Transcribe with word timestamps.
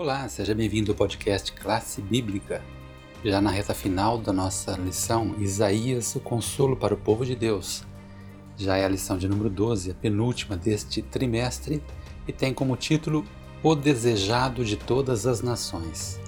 Olá, 0.00 0.28
seja 0.28 0.54
bem-vindo 0.54 0.92
ao 0.92 0.96
podcast 0.96 1.50
Classe 1.54 2.00
Bíblica. 2.00 2.62
Já 3.24 3.40
na 3.40 3.50
reta 3.50 3.74
final 3.74 4.16
da 4.16 4.32
nossa 4.32 4.76
lição, 4.76 5.34
Isaías, 5.40 6.14
o 6.14 6.20
consolo 6.20 6.76
para 6.76 6.94
o 6.94 6.96
povo 6.96 7.26
de 7.26 7.34
Deus. 7.34 7.82
Já 8.56 8.76
é 8.76 8.84
a 8.84 8.88
lição 8.88 9.18
de 9.18 9.26
número 9.26 9.50
12, 9.50 9.90
a 9.90 9.94
penúltima 9.94 10.56
deste 10.56 11.02
trimestre, 11.02 11.82
e 12.28 12.32
tem 12.32 12.54
como 12.54 12.76
título 12.76 13.24
O 13.60 13.74
Desejado 13.74 14.64
de 14.64 14.76
Todas 14.76 15.26
as 15.26 15.42
Nações. 15.42 16.20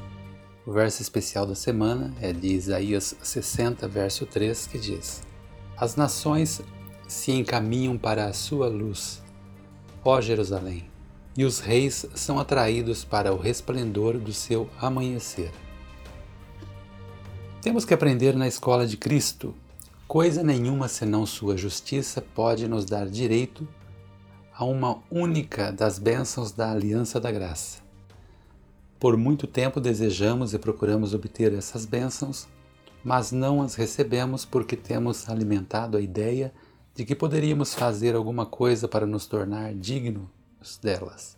O 0.66 0.72
verso 0.72 1.00
especial 1.00 1.46
da 1.46 1.54
semana 1.54 2.12
é 2.20 2.32
de 2.32 2.48
Isaías 2.48 3.14
60, 3.22 3.86
verso 3.86 4.26
3, 4.26 4.66
que 4.66 4.80
diz: 4.80 5.22
As 5.76 5.94
nações 5.94 6.60
se 7.06 7.30
encaminham 7.30 7.96
para 7.96 8.24
a 8.24 8.32
sua 8.32 8.66
luz. 8.66 9.22
Ó 10.04 10.20
Jerusalém, 10.20 10.89
e 11.36 11.44
os 11.44 11.60
reis 11.60 12.06
são 12.14 12.38
atraídos 12.38 13.04
para 13.04 13.32
o 13.32 13.38
resplendor 13.38 14.18
do 14.18 14.32
seu 14.32 14.68
amanhecer. 14.80 15.50
Temos 17.62 17.84
que 17.84 17.94
aprender 17.94 18.34
na 18.34 18.48
escola 18.48 18.86
de 18.86 18.96
Cristo. 18.96 19.54
Coisa 20.08 20.42
nenhuma 20.42 20.88
senão 20.88 21.24
sua 21.26 21.56
justiça 21.56 22.20
pode 22.20 22.66
nos 22.66 22.84
dar 22.84 23.06
direito 23.06 23.68
a 24.52 24.64
uma 24.64 24.98
única 25.10 25.70
das 25.70 25.98
bênçãos 25.98 26.52
da 26.52 26.72
aliança 26.72 27.20
da 27.20 27.30
graça. 27.30 27.78
Por 28.98 29.16
muito 29.16 29.46
tempo 29.46 29.80
desejamos 29.80 30.52
e 30.52 30.58
procuramos 30.58 31.14
obter 31.14 31.54
essas 31.54 31.86
bênçãos, 31.86 32.48
mas 33.04 33.30
não 33.32 33.62
as 33.62 33.74
recebemos 33.74 34.44
porque 34.44 34.76
temos 34.76 35.28
alimentado 35.28 35.96
a 35.96 36.00
ideia 36.00 36.52
de 36.94 37.04
que 37.04 37.14
poderíamos 37.14 37.72
fazer 37.72 38.14
alguma 38.14 38.44
coisa 38.44 38.88
para 38.88 39.06
nos 39.06 39.26
tornar 39.26 39.72
dignos 39.74 40.39
delas. 40.82 41.36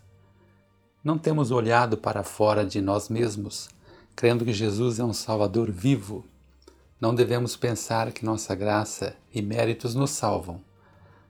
Não 1.04 1.18
temos 1.18 1.50
olhado 1.50 1.96
para 1.96 2.22
fora 2.22 2.64
de 2.64 2.80
nós 2.80 3.08
mesmos, 3.08 3.68
crendo 4.14 4.44
que 4.44 4.52
Jesus 4.52 4.98
é 4.98 5.04
um 5.04 5.12
Salvador 5.12 5.70
vivo. 5.70 6.24
Não 7.00 7.14
devemos 7.14 7.56
pensar 7.56 8.12
que 8.12 8.24
nossa 8.24 8.54
graça 8.54 9.16
e 9.34 9.42
méritos 9.42 9.94
nos 9.94 10.10
salvam. 10.10 10.60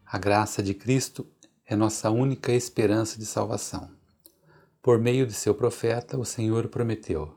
A 0.06 0.18
graça 0.18 0.62
de 0.62 0.74
Cristo 0.74 1.26
é 1.66 1.74
nossa 1.74 2.10
única 2.10 2.52
esperança 2.52 3.18
de 3.18 3.24
salvação. 3.24 3.88
Por 4.82 4.98
meio 4.98 5.26
de 5.26 5.32
seu 5.32 5.54
profeta, 5.54 6.18
o 6.18 6.24
Senhor 6.24 6.68
prometeu 6.68 7.34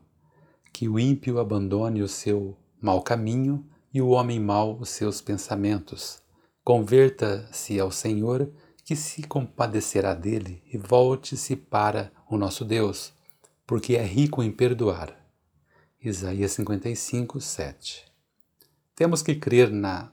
que 0.73 0.89
o 0.89 0.99
ímpio 0.99 1.39
abandone 1.39 2.01
o 2.01 2.07
seu 2.07 2.57
mau 2.81 3.01
caminho 3.01 3.65
e 3.93 4.01
o 4.01 4.09
homem 4.09 4.41
mau 4.41 4.77
os 4.77 4.89
seus 4.89 5.21
pensamentos. 5.21 6.19
Converta-se 6.65 7.79
ao 7.79 7.91
Senhor 7.91 8.51
que 8.85 8.95
se 8.95 9.23
compadecerá 9.23 10.13
dele 10.13 10.61
e 10.71 10.77
volte-se 10.77 11.55
para 11.55 12.11
o 12.29 12.37
nosso 12.37 12.63
Deus, 12.63 13.11
porque 13.65 13.95
é 13.95 14.03
rico 14.03 14.43
em 14.43 14.51
perdoar. 14.51 15.11
Isaías 15.99 16.51
55, 16.51 17.41
7. 17.41 18.05
Temos 18.95 19.23
que 19.23 19.33
crer 19.33 19.71
na 19.71 20.11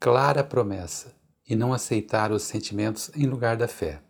clara 0.00 0.42
promessa 0.42 1.14
e 1.48 1.54
não 1.54 1.72
aceitar 1.72 2.32
os 2.32 2.42
sentimentos 2.42 3.08
em 3.14 3.24
lugar 3.24 3.56
da 3.56 3.68
fé. 3.68 4.02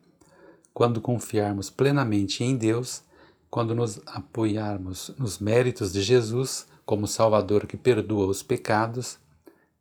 Quando 0.72 1.02
confiarmos 1.02 1.69
plenamente 1.69 2.42
em 2.42 2.56
Deus, 2.56 3.02
quando 3.50 3.74
nos 3.74 4.00
apoiarmos 4.06 5.10
nos 5.19 5.38
méritos 5.38 5.92
de 5.92 6.00
Jesus 6.00 6.66
como 6.86 7.06
Salvador 7.06 7.66
que 7.66 7.77
perdoa 7.77 8.27
os 8.27 8.42
pecados, 8.42 9.19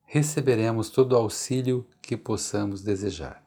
receberemos 0.04 0.90
todo 0.90 1.14
o 1.14 1.18
auxílio 1.18 1.88
que 2.02 2.18
possamos 2.18 2.82
desejar. 2.82 3.45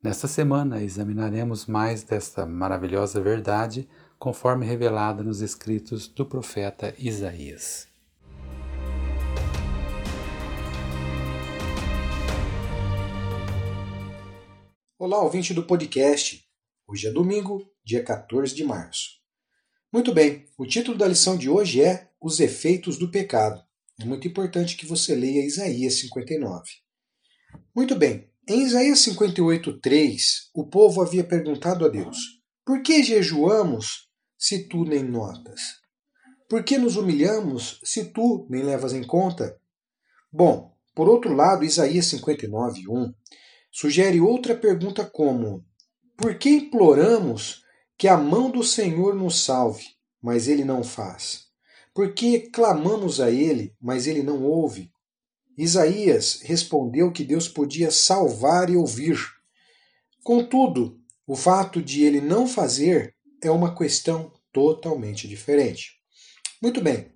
Nesta 0.00 0.28
semana 0.28 0.80
examinaremos 0.80 1.66
mais 1.66 2.04
desta 2.04 2.46
maravilhosa 2.46 3.20
verdade, 3.20 3.88
conforme 4.16 4.64
revelada 4.64 5.24
nos 5.24 5.40
escritos 5.40 6.06
do 6.06 6.24
profeta 6.24 6.94
Isaías. 6.96 7.88
Olá, 14.96 15.20
ouvinte 15.20 15.52
do 15.52 15.64
podcast. 15.64 16.44
Hoje 16.86 17.08
é 17.08 17.10
domingo, 17.10 17.68
dia 17.84 18.04
14 18.04 18.54
de 18.54 18.62
março. 18.62 19.18
Muito 19.92 20.14
bem, 20.14 20.46
o 20.56 20.64
título 20.64 20.96
da 20.96 21.08
lição 21.08 21.36
de 21.36 21.50
hoje 21.50 21.82
é 21.82 22.08
Os 22.22 22.38
Efeitos 22.38 22.98
do 22.98 23.10
Pecado. 23.10 23.60
É 24.00 24.04
muito 24.04 24.28
importante 24.28 24.76
que 24.76 24.86
você 24.86 25.16
leia 25.16 25.44
Isaías 25.44 25.94
59. 25.94 26.70
Muito 27.74 27.96
bem, 27.96 28.30
em 28.48 28.62
Isaías 28.62 29.00
58:3, 29.00 30.48
o 30.54 30.66
povo 30.66 31.02
havia 31.02 31.22
perguntado 31.22 31.84
a 31.84 31.88
Deus: 31.88 32.16
Por 32.64 32.82
que 32.82 33.02
jejuamos 33.02 34.08
se 34.38 34.66
tu 34.66 34.84
nem 34.84 35.04
notas? 35.04 35.60
Por 36.48 36.64
que 36.64 36.78
nos 36.78 36.96
humilhamos 36.96 37.78
se 37.84 38.06
tu 38.06 38.46
nem 38.48 38.62
levas 38.62 38.94
em 38.94 39.04
conta? 39.04 39.54
Bom, 40.32 40.72
por 40.94 41.10
outro 41.10 41.34
lado, 41.34 41.62
Isaías 41.62 42.06
59:1 42.06 43.12
sugere 43.70 44.18
outra 44.18 44.56
pergunta 44.56 45.04
como: 45.04 45.62
Por 46.16 46.38
que 46.38 46.48
imploramos 46.48 47.62
que 47.98 48.08
a 48.08 48.16
mão 48.16 48.50
do 48.50 48.64
Senhor 48.64 49.14
nos 49.14 49.44
salve, 49.44 49.84
mas 50.22 50.48
ele 50.48 50.64
não 50.64 50.82
faz? 50.82 51.48
Por 51.94 52.14
que 52.14 52.48
clamamos 52.50 53.20
a 53.20 53.30
ele, 53.30 53.74
mas 53.78 54.06
ele 54.06 54.22
não 54.22 54.42
ouve? 54.42 54.90
Isaías 55.58 56.38
respondeu 56.42 57.10
que 57.10 57.24
Deus 57.24 57.48
podia 57.48 57.90
salvar 57.90 58.70
e 58.70 58.76
ouvir. 58.76 59.18
Contudo, 60.22 61.00
o 61.26 61.34
fato 61.34 61.82
de 61.82 62.04
ele 62.04 62.20
não 62.20 62.46
fazer 62.46 63.12
é 63.42 63.50
uma 63.50 63.74
questão 63.74 64.32
totalmente 64.52 65.26
diferente. 65.26 65.98
Muito 66.62 66.80
bem, 66.80 67.12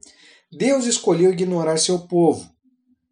Deus 0.51 0.87
escolheu 0.87 1.33
ignorar 1.33 1.79
seu 1.79 2.01
povo, 2.01 2.51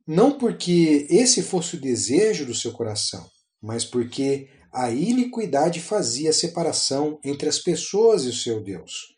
não 0.05 0.37
porque 0.37 1.07
esse 1.09 1.43
fosse 1.43 1.77
o 1.77 1.81
desejo 1.81 2.45
do 2.45 2.55
seu 2.55 2.73
coração, 2.73 3.25
mas 3.63 3.85
porque 3.85 4.49
a 4.73 4.91
iniquidade 4.91 5.81
fazia 5.81 6.33
separação 6.33 7.21
entre 7.25 7.49
as 7.49 7.61
pessoas 7.61 8.25
e 8.25 8.29
o 8.29 8.33
seu 8.33 8.63
Deus. 8.63 9.15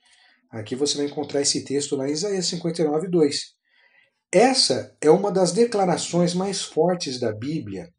Aqui 0.50 0.76
você 0.76 0.98
vai 0.98 1.06
encontrar 1.06 1.40
esse 1.40 1.64
texto 1.64 1.96
lá 1.96 2.06
em 2.06 2.12
Isaías 2.12 2.44
59, 2.46 3.08
2. 3.08 3.51
Essa 4.32 4.96
é 4.98 5.10
uma 5.10 5.30
das 5.30 5.52
declarações 5.52 6.32
mais 6.32 6.62
fortes 6.62 7.20
da 7.20 7.30
Bíblia 7.30 7.92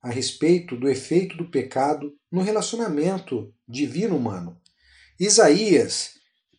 a 0.00 0.08
respeito 0.08 0.76
do 0.76 0.88
efeito 0.88 1.36
do 1.36 1.50
pecado 1.50 2.12
no 2.30 2.40
relacionamento 2.40 3.52
divino-humano. 3.66 4.56
Isaías 5.18 6.10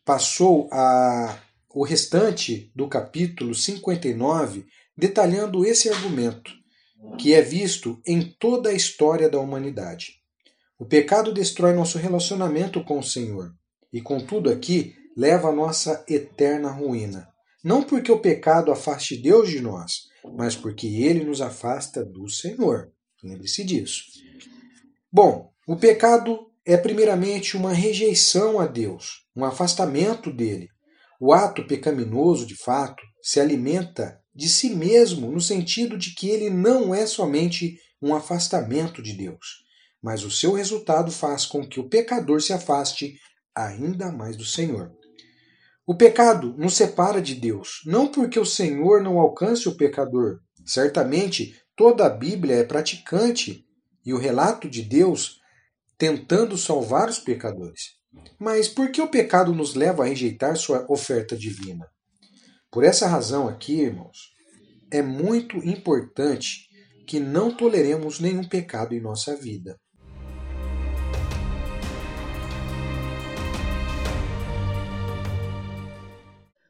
passou 0.03 0.67
a, 0.73 1.39
o 1.73 1.85
restante 1.85 2.69
do 2.75 2.89
capítulo 2.89 3.55
59 3.55 4.65
detalhando 4.97 5.65
esse 5.65 5.87
argumento, 5.87 6.51
que 7.17 7.33
é 7.33 7.41
visto 7.41 8.01
em 8.05 8.35
toda 8.37 8.71
a 8.71 8.73
história 8.73 9.29
da 9.29 9.39
humanidade. 9.39 10.15
O 10.77 10.85
pecado 10.85 11.33
destrói 11.33 11.73
nosso 11.73 11.97
relacionamento 11.97 12.83
com 12.83 12.99
o 12.99 13.03
Senhor 13.03 13.53
e, 13.93 14.01
contudo, 14.01 14.49
aqui 14.49 14.97
leva 15.15 15.47
a 15.47 15.53
nossa 15.53 16.03
eterna 16.09 16.69
ruína. 16.69 17.36
Não 17.67 17.83
porque 17.83 18.09
o 18.09 18.17
pecado 18.17 18.71
afaste 18.71 19.21
Deus 19.21 19.49
de 19.49 19.59
nós, 19.59 20.03
mas 20.37 20.55
porque 20.55 20.87
ele 20.87 21.25
nos 21.25 21.41
afasta 21.41 22.01
do 22.01 22.29
Senhor. 22.29 22.93
Lembre-se 23.21 23.61
disso. 23.61 24.03
Bom, 25.11 25.51
o 25.67 25.75
pecado 25.75 26.49
é 26.65 26.77
primeiramente 26.77 27.57
uma 27.57 27.73
rejeição 27.73 28.57
a 28.57 28.65
Deus, 28.65 29.25
um 29.35 29.43
afastamento 29.43 30.31
dele. 30.31 30.69
O 31.19 31.33
ato 31.33 31.67
pecaminoso, 31.67 32.45
de 32.45 32.55
fato, 32.55 33.03
se 33.21 33.37
alimenta 33.37 34.17
de 34.33 34.47
si 34.47 34.69
mesmo 34.69 35.29
no 35.29 35.41
sentido 35.41 35.97
de 35.97 36.15
que 36.15 36.29
ele 36.29 36.49
não 36.49 36.95
é 36.95 37.05
somente 37.05 37.77
um 38.01 38.15
afastamento 38.15 39.03
de 39.03 39.11
Deus, 39.11 39.65
mas 40.01 40.23
o 40.23 40.31
seu 40.31 40.53
resultado 40.53 41.11
faz 41.11 41.45
com 41.45 41.67
que 41.67 41.81
o 41.81 41.89
pecador 41.89 42.41
se 42.41 42.53
afaste 42.53 43.19
ainda 43.53 44.09
mais 44.09 44.37
do 44.37 44.45
Senhor. 44.45 44.95
O 45.89 45.95
pecado 45.95 46.53
nos 46.57 46.75
separa 46.75 47.21
de 47.21 47.33
Deus, 47.33 47.81
não 47.85 48.11
porque 48.11 48.37
o 48.37 48.45
Senhor 48.45 49.01
não 49.01 49.19
alcance 49.19 49.69
o 49.69 49.77
pecador. 49.77 50.41
Certamente 50.65 51.55
toda 51.77 52.05
a 52.05 52.09
Bíblia 52.09 52.57
é 52.57 52.63
praticante 52.65 53.65
e 54.05 54.13
o 54.13 54.17
relato 54.17 54.69
de 54.69 54.81
Deus 54.81 55.39
tentando 55.97 56.57
salvar 56.57 57.07
os 57.07 57.19
pecadores. 57.19 57.95
Mas 58.37 58.67
por 58.67 58.91
que 58.91 59.01
o 59.01 59.07
pecado 59.07 59.53
nos 59.53 59.75
leva 59.75 60.03
a 60.03 60.07
rejeitar 60.07 60.57
sua 60.57 60.85
oferta 60.91 61.37
divina? 61.37 61.87
Por 62.69 62.83
essa 62.83 63.07
razão 63.07 63.47
aqui, 63.47 63.79
irmãos, 63.79 64.33
é 64.91 65.01
muito 65.01 65.55
importante 65.57 66.67
que 67.07 67.17
não 67.17 67.49
toleremos 67.49 68.19
nenhum 68.19 68.43
pecado 68.43 68.93
em 68.93 68.99
nossa 68.99 69.37
vida. 69.37 69.79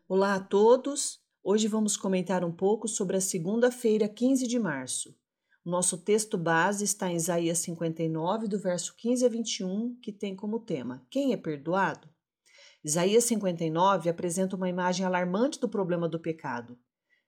Olá 0.10 0.36
a 0.36 0.40
todos! 0.40 1.20
Hoje 1.44 1.68
vamos 1.68 1.98
comentar 1.98 2.42
um 2.42 2.52
pouco 2.52 2.88
sobre 2.88 3.18
a 3.18 3.22
segunda-feira, 3.22 4.08
15 4.08 4.48
de 4.48 4.58
março. 4.58 5.14
Nosso 5.66 5.98
texto 5.98 6.38
base 6.38 6.86
está 6.86 7.12
em 7.12 7.18
Isaías 7.18 7.58
59, 7.58 8.48
do 8.48 8.58
verso 8.58 8.96
15 8.96 9.26
a 9.26 9.28
21, 9.28 10.00
que 10.02 10.14
tem 10.14 10.34
como 10.34 10.62
tema 10.62 11.06
Quem 11.10 11.34
é 11.34 11.38
perdoado? 11.38 12.08
Isaías 12.82 13.26
59 13.26 14.10
apresenta 14.10 14.56
uma 14.56 14.70
imagem 14.70 15.06
alarmante 15.06 15.60
do 15.60 15.68
problema 15.68 16.08
do 16.08 16.22
pecado. 16.22 16.80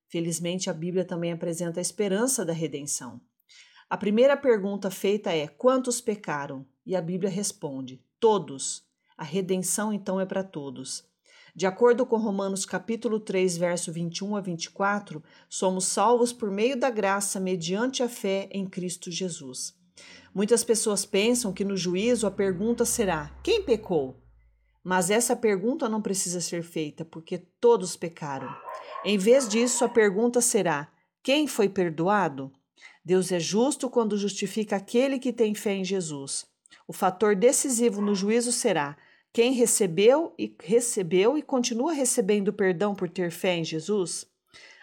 Felizmente, 0.08 0.70
a 0.70 0.74
Bíblia 0.74 1.04
também 1.04 1.34
apresenta 1.34 1.82
a 1.82 1.84
esperança 1.84 2.46
da 2.46 2.54
redenção. 2.54 3.20
A 3.90 3.98
primeira 3.98 4.38
pergunta 4.38 4.90
feita 4.90 5.34
é: 5.34 5.50
quantos 5.50 6.00
pecaram? 6.00 6.66
E 6.86 6.96
a 6.96 7.02
Bíblia 7.02 7.30
responde: 7.30 8.02
todos. 8.22 8.88
A 9.18 9.24
redenção 9.26 9.92
então 9.92 10.18
é 10.18 10.26
para 10.26 10.46
todos. 10.46 11.10
De 11.56 11.66
acordo 11.66 12.06
com 12.06 12.18
Romanos 12.18 12.66
capítulo 12.66 13.20
3, 13.20 13.58
verso 13.58 13.92
21 13.92 14.36
a 14.36 14.42
24, 14.42 15.24
somos 15.50 15.86
salvos 15.86 16.32
por 16.32 16.52
meio 16.52 16.80
da 16.80 16.90
graça 16.90 17.40
mediante 17.40 18.04
a 18.04 18.10
fé 18.10 18.48
em 18.52 18.68
Cristo 18.68 19.12
Jesus. 19.12 19.74
Muitas 20.34 20.64
pessoas 20.64 21.06
pensam 21.06 21.52
que 21.52 21.66
no 21.66 21.76
juízo 21.76 22.28
a 22.28 22.32
pergunta 22.32 22.86
será: 22.86 23.36
quem 23.44 23.64
pecou? 23.64 24.22
Mas 24.84 25.10
essa 25.10 25.36
pergunta 25.36 25.90
não 25.90 26.02
precisa 26.02 26.40
ser 26.40 26.64
feita, 26.64 27.04
porque 27.04 27.38
todos 27.60 27.96
pecaram. 27.96 28.50
Em 29.04 29.18
vez 29.18 29.48
disso, 29.48 29.84
a 29.84 29.90
pergunta 29.90 30.42
será: 30.42 30.90
quem 31.22 31.48
foi 31.48 31.68
perdoado? 31.68 32.52
Deus 33.04 33.32
é 33.32 33.40
justo 33.40 33.90
quando 33.90 34.18
justifica 34.18 34.76
aquele 34.76 35.20
que 35.20 35.34
tem 35.34 35.54
fé 35.54 35.74
em 35.74 35.84
Jesus. 35.84 36.46
O 36.88 36.94
fator 36.94 37.36
decisivo 37.36 38.02
no 38.02 38.16
juízo 38.16 38.52
será: 38.52 38.96
quem 39.32 39.54
recebeu 39.54 40.34
e 40.38 40.56
recebeu 40.64 41.38
e 41.38 41.42
continua 41.42 41.94
recebendo 41.94 42.52
perdão 42.52 42.96
por 42.96 43.08
ter 43.08 43.30
fé 43.32 43.56
em 43.58 43.64
Jesus? 43.64 44.26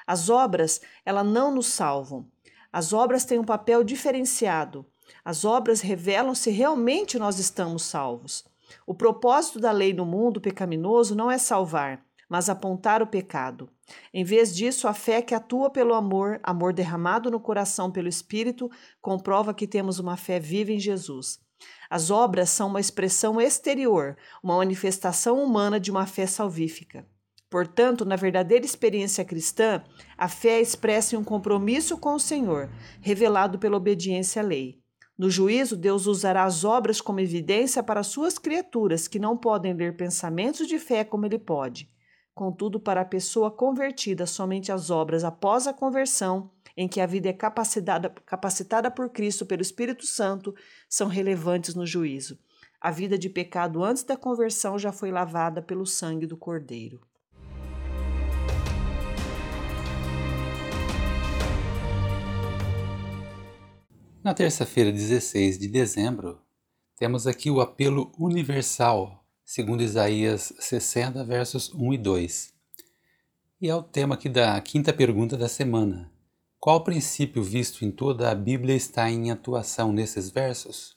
As 0.06 0.30
obras, 0.30 0.80
ela 1.04 1.24
não 1.24 1.52
nos 1.52 1.66
salvam. 1.66 2.30
As 2.72 2.92
obras 2.92 3.24
têm 3.24 3.38
um 3.40 3.44
papel 3.44 3.82
diferenciado. 3.82 4.86
As 5.24 5.44
obras 5.44 5.80
revelam 5.80 6.34
se 6.34 6.50
realmente 6.50 7.18
nós 7.18 7.38
estamos 7.40 7.82
salvos. 7.82 8.44
O 8.86 8.94
propósito 8.94 9.58
da 9.58 9.72
lei 9.72 9.92
no 9.92 10.06
mundo 10.06 10.40
pecaminoso 10.40 11.16
não 11.16 11.30
é 11.30 11.38
salvar, 11.38 12.04
mas 12.28 12.48
apontar 12.48 13.02
o 13.02 13.06
pecado. 13.06 13.68
Em 14.12 14.24
vez 14.24 14.54
disso, 14.54 14.86
a 14.86 14.94
fé 14.94 15.22
que 15.22 15.34
atua 15.34 15.70
pelo 15.70 15.94
amor, 15.94 16.38
amor 16.42 16.72
derramado 16.72 17.30
no 17.30 17.40
coração 17.40 17.90
pelo 17.90 18.08
Espírito, 18.08 18.70
comprova 19.00 19.54
que 19.54 19.66
temos 19.66 19.98
uma 19.98 20.16
fé 20.16 20.38
viva 20.38 20.70
em 20.70 20.78
Jesus. 20.78 21.40
As 21.88 22.10
obras 22.10 22.50
são 22.50 22.68
uma 22.68 22.80
expressão 22.80 23.40
exterior, 23.40 24.16
uma 24.42 24.56
manifestação 24.56 25.42
humana 25.42 25.78
de 25.78 25.90
uma 25.90 26.06
fé 26.06 26.26
salvífica. 26.26 27.06
Portanto, 27.48 28.04
na 28.04 28.16
verdadeira 28.16 28.64
experiência 28.64 29.24
cristã, 29.24 29.82
a 30.18 30.28
fé 30.28 30.58
é 30.58 30.60
expressa 30.60 31.14
em 31.14 31.18
um 31.18 31.24
compromisso 31.24 31.96
com 31.96 32.14
o 32.14 32.20
Senhor, 32.20 32.68
revelado 33.00 33.58
pela 33.58 33.76
obediência 33.76 34.42
à 34.42 34.44
lei. 34.44 34.80
No 35.16 35.30
juízo, 35.30 35.76
Deus 35.76 36.06
usará 36.06 36.44
as 36.44 36.64
obras 36.64 37.00
como 37.00 37.20
evidência 37.20 37.82
para 37.82 38.02
suas 38.02 38.36
criaturas, 38.36 39.08
que 39.08 39.18
não 39.18 39.36
podem 39.36 39.72
ler 39.72 39.96
pensamentos 39.96 40.66
de 40.66 40.78
fé 40.78 41.04
como 41.04 41.24
ele 41.24 41.38
pode. 41.38 41.88
Contudo, 42.34 42.78
para 42.78 43.00
a 43.00 43.04
pessoa 43.04 43.50
convertida, 43.50 44.26
somente 44.26 44.70
as 44.70 44.90
obras 44.90 45.24
após 45.24 45.66
a 45.66 45.72
conversão, 45.72 46.50
em 46.76 46.86
que 46.86 47.00
a 47.00 47.06
vida 47.06 47.28
é 47.28 47.32
capacitada, 47.32 48.10
capacitada 48.26 48.90
por 48.90 49.08
Cristo 49.08 49.46
pelo 49.46 49.62
Espírito 49.62 50.04
Santo, 50.06 50.54
são 50.88 51.08
relevantes 51.08 51.74
no 51.74 51.86
juízo. 51.86 52.38
A 52.80 52.90
vida 52.90 53.16
de 53.18 53.30
pecado 53.30 53.82
antes 53.82 54.02
da 54.02 54.16
conversão 54.16 54.78
já 54.78 54.92
foi 54.92 55.10
lavada 55.10 55.62
pelo 55.62 55.86
sangue 55.86 56.26
do 56.26 56.36
Cordeiro. 56.36 57.00
Na 64.22 64.34
terça-feira, 64.34 64.90
16 64.90 65.56
de 65.56 65.68
dezembro, 65.68 66.40
temos 66.98 67.26
aqui 67.26 67.48
o 67.48 67.60
apelo 67.60 68.12
universal, 68.18 69.24
segundo 69.44 69.82
Isaías 69.82 70.52
60, 70.58 71.24
versos 71.24 71.72
1 71.72 71.94
e 71.94 71.98
2. 71.98 72.54
E 73.60 73.68
é 73.68 73.74
o 73.74 73.82
tema 73.82 74.16
aqui 74.16 74.28
da 74.28 74.60
quinta 74.60 74.92
pergunta 74.92 75.36
da 75.36 75.48
semana. 75.48 76.15
Qual 76.66 76.82
princípio 76.82 77.44
visto 77.44 77.84
em 77.84 77.92
toda 77.92 78.28
a 78.28 78.34
Bíblia 78.34 78.74
está 78.74 79.08
em 79.08 79.30
atuação 79.30 79.92
nesses 79.92 80.30
versos? 80.30 80.96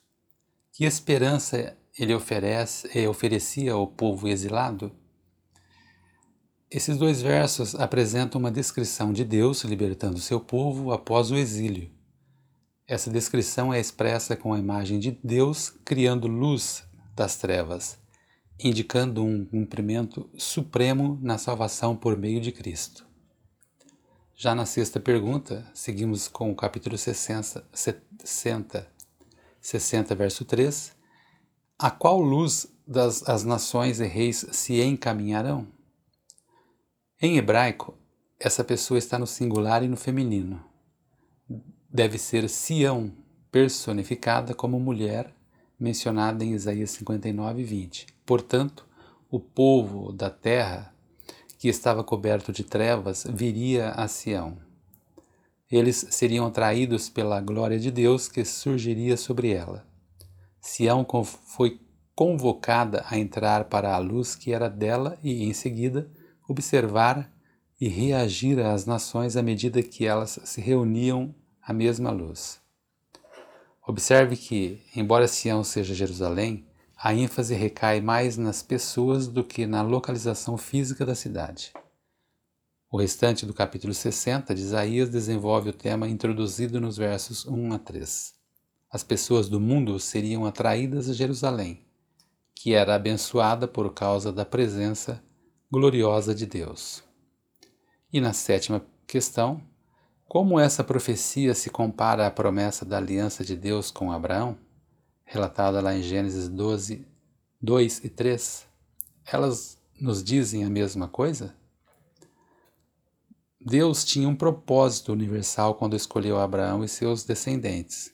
Que 0.72 0.84
esperança 0.84 1.78
ele 1.96 2.12
oferece, 2.12 2.90
eh, 2.92 3.08
oferecia 3.08 3.74
ao 3.74 3.86
povo 3.86 4.26
exilado? 4.26 4.90
Esses 6.68 6.98
dois 6.98 7.22
versos 7.22 7.76
apresentam 7.76 8.40
uma 8.40 8.50
descrição 8.50 9.12
de 9.12 9.24
Deus 9.24 9.62
libertando 9.62 10.18
seu 10.18 10.40
povo 10.40 10.90
após 10.90 11.30
o 11.30 11.36
exílio 11.36 11.88
essa 12.84 13.08
descrição 13.08 13.72
é 13.72 13.78
expressa 13.78 14.34
com 14.34 14.52
a 14.52 14.58
imagem 14.58 14.98
de 14.98 15.16
Deus 15.22 15.70
criando 15.84 16.26
luz 16.26 16.82
das 17.14 17.36
trevas, 17.36 17.96
indicando 18.58 19.22
um 19.22 19.44
cumprimento 19.44 20.28
supremo 20.36 21.16
na 21.22 21.38
salvação 21.38 21.94
por 21.94 22.18
meio 22.18 22.40
de 22.40 22.50
Cristo. 22.50 23.09
Já 24.42 24.54
na 24.54 24.64
sexta 24.64 24.98
pergunta, 24.98 25.70
seguimos 25.74 26.26
com 26.26 26.50
o 26.50 26.54
capítulo 26.56 26.96
60, 26.96 27.62
60, 27.74 28.90
60 29.60 30.14
verso 30.14 30.46
3. 30.46 30.96
A 31.78 31.90
qual 31.90 32.18
luz 32.18 32.66
das 32.86 33.28
as 33.28 33.44
nações 33.44 34.00
e 34.00 34.06
reis 34.06 34.46
se 34.52 34.80
encaminharão? 34.80 35.68
Em 37.20 37.36
hebraico, 37.36 37.92
essa 38.38 38.64
pessoa 38.64 38.96
está 38.96 39.18
no 39.18 39.26
singular 39.26 39.82
e 39.82 39.88
no 39.88 39.96
feminino 39.98 40.64
deve 41.92 42.16
ser 42.16 42.48
Sião, 42.48 43.12
personificada 43.52 44.54
como 44.54 44.80
mulher, 44.80 45.34
mencionada 45.78 46.42
em 46.42 46.54
Isaías 46.54 46.92
59, 46.92 47.62
20. 47.62 48.06
Portanto, 48.24 48.88
o 49.30 49.38
povo 49.38 50.10
da 50.12 50.30
terra, 50.30 50.94
que 51.60 51.68
estava 51.68 52.02
coberto 52.02 52.50
de 52.52 52.64
trevas, 52.64 53.26
viria 53.28 53.90
a 53.90 54.08
Sião. 54.08 54.56
Eles 55.70 56.06
seriam 56.08 56.46
atraídos 56.46 57.10
pela 57.10 57.38
glória 57.38 57.78
de 57.78 57.90
Deus 57.90 58.28
que 58.28 58.46
surgiria 58.46 59.14
sobre 59.14 59.52
ela. 59.52 59.86
Sião 60.58 61.06
foi 61.44 61.78
convocada 62.14 63.04
a 63.06 63.18
entrar 63.18 63.66
para 63.66 63.94
a 63.94 63.98
luz 63.98 64.34
que 64.34 64.54
era 64.54 64.70
dela 64.70 65.18
e, 65.22 65.44
em 65.44 65.52
seguida, 65.52 66.10
observar 66.48 67.30
e 67.78 67.88
reagir 67.88 68.58
às 68.58 68.86
nações 68.86 69.36
à 69.36 69.42
medida 69.42 69.82
que 69.82 70.06
elas 70.06 70.40
se 70.42 70.62
reuniam 70.62 71.34
a 71.60 71.74
mesma 71.74 72.10
luz. 72.10 72.58
Observe 73.86 74.34
que, 74.34 74.80
embora 74.96 75.28
Sião 75.28 75.62
seja 75.62 75.92
Jerusalém, 75.92 76.69
a 77.02 77.14
ênfase 77.14 77.54
recai 77.54 77.98
mais 77.98 78.36
nas 78.36 78.62
pessoas 78.62 79.26
do 79.26 79.42
que 79.42 79.66
na 79.66 79.80
localização 79.80 80.58
física 80.58 81.06
da 81.06 81.14
cidade. 81.14 81.72
O 82.92 82.98
restante 82.98 83.46
do 83.46 83.54
capítulo 83.54 83.94
60 83.94 84.54
de 84.54 84.60
Isaías 84.60 85.08
desenvolve 85.08 85.70
o 85.70 85.72
tema 85.72 86.06
introduzido 86.06 86.78
nos 86.78 86.98
versos 86.98 87.46
1 87.46 87.72
a 87.72 87.78
3. 87.78 88.34
As 88.90 89.02
pessoas 89.02 89.48
do 89.48 89.58
mundo 89.58 89.98
seriam 89.98 90.44
atraídas 90.44 91.08
a 91.08 91.14
Jerusalém, 91.14 91.86
que 92.54 92.74
era 92.74 92.96
abençoada 92.96 93.66
por 93.66 93.94
causa 93.94 94.30
da 94.30 94.44
presença 94.44 95.24
gloriosa 95.72 96.34
de 96.34 96.44
Deus. 96.44 97.02
E 98.12 98.20
na 98.20 98.34
sétima 98.34 98.84
questão, 99.06 99.62
como 100.28 100.60
essa 100.60 100.84
profecia 100.84 101.54
se 101.54 101.70
compara 101.70 102.26
à 102.26 102.30
promessa 102.30 102.84
da 102.84 102.98
aliança 102.98 103.42
de 103.42 103.56
Deus 103.56 103.90
com 103.90 104.12
Abraão, 104.12 104.58
relatada 105.30 105.80
lá 105.80 105.94
em 105.94 106.02
Gênesis 106.02 106.48
12, 106.48 107.06
2 107.62 108.04
e 108.04 108.08
3, 108.08 108.66
elas 109.24 109.78
nos 110.00 110.24
dizem 110.24 110.64
a 110.64 110.68
mesma 110.68 111.06
coisa? 111.06 111.54
Deus 113.60 114.04
tinha 114.04 114.28
um 114.28 114.34
propósito 114.34 115.12
universal 115.12 115.76
quando 115.76 115.94
escolheu 115.94 116.40
Abraão 116.40 116.82
e 116.82 116.88
seus 116.88 117.22
descendentes. 117.22 118.12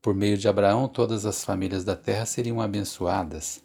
Por 0.00 0.14
meio 0.14 0.38
de 0.38 0.48
Abraão, 0.48 0.88
todas 0.88 1.26
as 1.26 1.44
famílias 1.44 1.84
da 1.84 1.94
terra 1.94 2.24
seriam 2.24 2.58
abençoadas. 2.58 3.62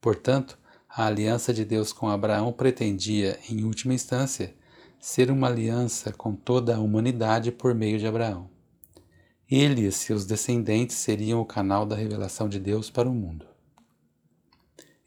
Portanto, 0.00 0.58
a 0.88 1.06
aliança 1.06 1.54
de 1.54 1.64
Deus 1.64 1.92
com 1.92 2.08
Abraão 2.08 2.52
pretendia, 2.52 3.38
em 3.48 3.62
última 3.62 3.94
instância, 3.94 4.52
ser 4.98 5.30
uma 5.30 5.46
aliança 5.46 6.12
com 6.12 6.34
toda 6.34 6.74
a 6.74 6.80
humanidade 6.80 7.52
por 7.52 7.72
meio 7.76 7.96
de 7.96 8.08
Abraão. 8.08 8.53
Ele 9.54 9.86
e 9.86 9.92
seus 9.92 10.26
descendentes 10.26 10.96
seriam 10.96 11.40
o 11.40 11.46
canal 11.46 11.86
da 11.86 11.94
revelação 11.94 12.48
de 12.48 12.58
Deus 12.58 12.90
para 12.90 13.08
o 13.08 13.14
mundo. 13.14 13.46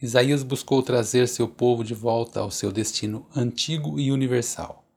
Isaías 0.01 0.41
buscou 0.41 0.81
trazer 0.81 1.27
seu 1.27 1.49
povo 1.49 1.83
de 1.83 1.93
volta 1.93 2.39
ao 2.39 2.49
seu 2.49 2.71
destino 2.71 3.27
antigo 3.35 3.99
e 3.99 4.09
universal. 4.09 4.87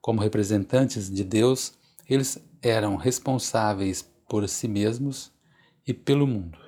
Como 0.00 0.20
representantes 0.20 1.08
de 1.08 1.22
Deus, 1.22 1.74
eles 2.10 2.36
eram 2.60 2.96
responsáveis 2.96 4.02
por 4.28 4.48
si 4.48 4.66
mesmos 4.66 5.30
e 5.86 5.94
pelo 5.94 6.26
mundo. 6.26 6.58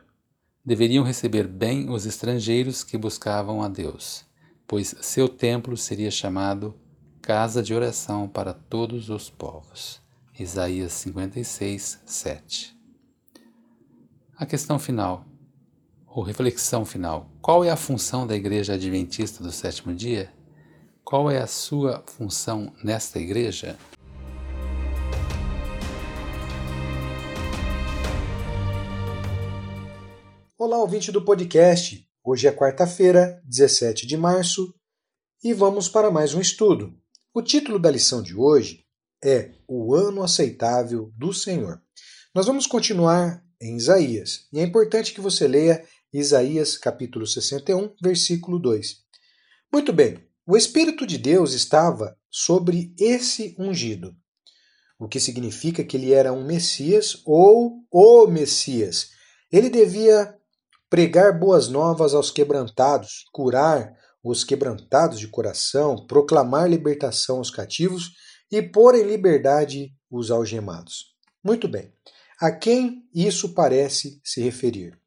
Deveriam 0.64 1.02
receber 1.02 1.48
bem 1.48 1.90
os 1.90 2.06
estrangeiros 2.06 2.84
que 2.84 2.96
buscavam 2.96 3.64
a 3.64 3.68
Deus, 3.68 4.24
pois 4.64 4.94
seu 5.00 5.28
templo 5.28 5.76
seria 5.76 6.12
chamado 6.12 6.72
casa 7.20 7.64
de 7.64 7.74
oração 7.74 8.28
para 8.28 8.54
todos 8.54 9.10
os 9.10 9.28
povos. 9.28 10.05
Isaías 10.38 10.92
56, 10.92 12.02
7. 12.04 12.76
A 14.36 14.44
questão 14.44 14.78
final. 14.78 15.24
ou 16.06 16.22
reflexão 16.22 16.84
final: 16.84 17.30
qual 17.40 17.64
é 17.64 17.70
a 17.70 17.76
função 17.76 18.26
da 18.26 18.36
Igreja 18.36 18.74
Adventista 18.74 19.42
do 19.42 19.50
sétimo 19.50 19.94
dia? 19.94 20.30
Qual 21.02 21.30
é 21.30 21.38
a 21.38 21.46
sua 21.46 22.04
função 22.06 22.70
nesta 22.84 23.18
igreja? 23.18 23.78
Olá, 30.58 30.76
ouvinte 30.78 31.10
do 31.10 31.24
podcast. 31.24 32.06
Hoje 32.22 32.46
é 32.46 32.52
quarta-feira, 32.52 33.40
17 33.46 34.06
de 34.06 34.18
março, 34.18 34.74
e 35.42 35.54
vamos 35.54 35.88
para 35.88 36.10
mais 36.10 36.34
um 36.34 36.42
estudo. 36.42 36.92
O 37.32 37.40
título 37.40 37.78
da 37.78 37.90
lição 37.90 38.22
de 38.22 38.36
hoje 38.36 38.85
é 39.22 39.50
O 39.66 39.94
Ano 39.94 40.22
Aceitável 40.22 41.12
do 41.16 41.32
Senhor. 41.32 41.80
Nós 42.34 42.46
vamos 42.46 42.66
continuar 42.66 43.42
em 43.60 43.76
Isaías, 43.76 44.46
e 44.52 44.60
é 44.60 44.62
importante 44.62 45.14
que 45.14 45.20
você 45.20 45.48
leia 45.48 45.82
Isaías 46.12 46.76
capítulo 46.76 47.26
61, 47.26 47.94
versículo 48.02 48.58
2. 48.58 48.96
Muito 49.72 49.92
bem, 49.92 50.18
o 50.46 50.56
Espírito 50.56 51.06
de 51.06 51.18
Deus 51.18 51.52
estava 51.52 52.16
sobre 52.30 52.94
esse 52.98 53.56
ungido, 53.58 54.14
o 54.98 55.08
que 55.08 55.18
significa 55.18 55.82
que 55.82 55.96
ele 55.96 56.12
era 56.12 56.32
um 56.32 56.44
Messias 56.44 57.22
ou 57.24 57.84
o 57.90 58.26
Messias. 58.26 59.10
Ele 59.50 59.70
devia 59.70 60.34
pregar 60.88 61.38
boas 61.38 61.68
novas 61.68 62.14
aos 62.14 62.30
quebrantados, 62.30 63.24
curar 63.32 63.96
os 64.22 64.44
quebrantados 64.44 65.18
de 65.18 65.28
coração, 65.28 66.06
proclamar 66.06 66.68
libertação 66.68 67.38
aos 67.38 67.50
cativos 67.50 68.12
e 68.50 68.62
pôr 68.62 68.94
em 68.94 69.02
liberdade 69.02 69.92
os 70.10 70.30
algemados. 70.30 71.14
Muito 71.42 71.68
bem. 71.68 71.92
A 72.40 72.50
quem 72.50 73.08
isso 73.14 73.54
parece 73.54 74.20
se 74.22 74.42
referir? 74.42 74.98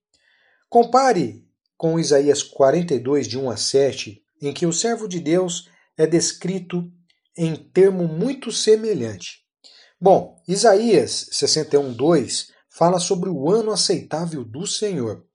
Compare 0.67 1.45
com 1.77 1.99
Isaías 1.99 2.43
42, 2.43 3.27
de 3.27 3.37
1 3.37 3.49
a 3.49 3.57
7, 3.57 4.21
em 4.41 4.53
que 4.53 4.65
o 4.65 4.73
servo 4.73 5.07
de 5.07 5.19
Deus 5.19 5.69
é 5.97 6.05
descrito 6.05 6.91
em 7.37 7.55
termo 7.55 8.07
muito 8.07 8.51
semelhante. 8.51 9.45
Bom, 9.99 10.41
Isaías 10.47 11.27
61, 11.31 11.93
2 11.93 12.51
fala 12.69 12.99
sobre 12.99 13.29
o 13.29 13.49
ano 13.49 13.71
aceitável 13.71 14.43
do 14.43 14.65
Senhor. 14.65 15.25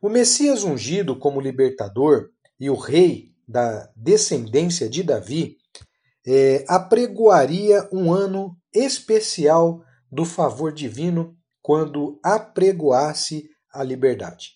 O 0.00 0.08
Messias 0.08 0.64
ungido 0.64 1.18
como 1.18 1.40
libertador 1.40 2.30
e 2.58 2.70
o 2.70 2.76
rei 2.76 3.32
da 3.46 3.90
descendência 3.96 4.88
de 4.88 5.02
Davi 5.02 5.56
é, 6.26 6.64
apregoaria 6.68 7.88
um 7.92 8.12
ano 8.12 8.56
especial 8.74 9.82
do 10.10 10.24
favor 10.24 10.72
divino 10.72 11.36
quando 11.60 12.18
apregoasse 12.22 13.48
a 13.72 13.82
liberdade. 13.82 14.50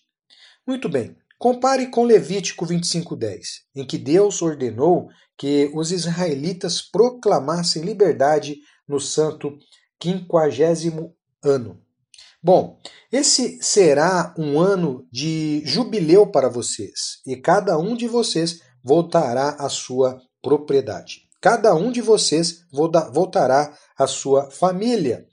Muito 0.65 0.89
bem, 0.89 1.15
compare 1.39 1.87
com 1.87 2.03
Levítico 2.03 2.65
25:10, 2.65 3.63
em 3.75 3.85
que 3.85 3.97
Deus 3.97 4.41
ordenou 4.41 5.07
que 5.37 5.71
os 5.73 5.91
israelitas 5.91 6.81
proclamassem 6.81 7.83
liberdade 7.83 8.57
no 8.87 8.99
santo 8.99 9.57
quinquagésimo 9.99 11.15
ano. 11.43 11.81
Bom, 12.41 12.79
esse 13.11 13.57
será 13.61 14.33
um 14.37 14.59
ano 14.59 15.07
de 15.11 15.61
jubileu 15.65 16.27
para 16.27 16.49
vocês 16.49 17.19
e 17.25 17.35
cada 17.35 17.77
um 17.77 17.95
de 17.95 18.07
vocês 18.07 18.61
voltará 18.83 19.49
à 19.59 19.69
sua 19.69 20.21
propriedade. 20.41 21.26
Cada 21.49 21.73
um 21.73 21.93
de 21.93 22.01
vocês 22.01 22.65
voltará 23.13 23.73
à 23.97 24.05
sua 24.05 24.51
família. 24.51 25.25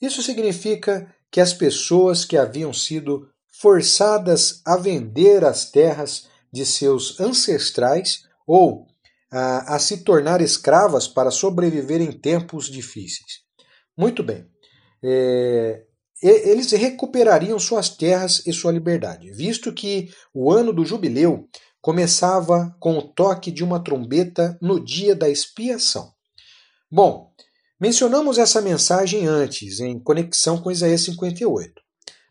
Isso 0.00 0.22
significa 0.22 1.12
que 1.28 1.40
as 1.40 1.52
pessoas 1.52 2.24
que 2.24 2.36
haviam 2.36 2.72
sido 2.72 3.26
forçadas 3.60 4.62
a 4.64 4.76
vender 4.76 5.44
as 5.44 5.68
terras 5.68 6.28
de 6.52 6.64
seus 6.64 7.18
ancestrais 7.18 8.20
ou 8.46 8.86
a, 9.28 9.74
a 9.74 9.78
se 9.80 10.04
tornar 10.04 10.40
escravas 10.40 11.08
para 11.08 11.32
sobreviver 11.32 12.00
em 12.00 12.12
tempos 12.12 12.70
difíceis. 12.70 13.40
Muito 13.98 14.22
bem. 14.22 14.46
É, 15.02 15.82
eles 16.22 16.70
recuperariam 16.70 17.58
suas 17.58 17.88
terras 17.88 18.40
e 18.46 18.52
sua 18.52 18.70
liberdade, 18.70 19.32
visto 19.32 19.72
que 19.72 20.10
o 20.32 20.52
ano 20.52 20.72
do 20.72 20.84
jubileu 20.84 21.48
começava 21.86 22.76
com 22.80 22.98
o 22.98 23.02
toque 23.02 23.48
de 23.52 23.62
uma 23.62 23.78
trombeta 23.78 24.58
no 24.60 24.84
dia 24.84 25.14
da 25.14 25.30
expiação. 25.30 26.12
Bom, 26.90 27.30
mencionamos 27.78 28.38
essa 28.38 28.60
mensagem 28.60 29.24
antes, 29.24 29.78
em 29.78 29.96
conexão 30.00 30.60
com 30.60 30.68
Isaías 30.68 31.02
58. 31.02 31.80